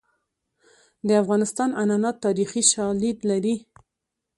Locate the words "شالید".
2.73-3.17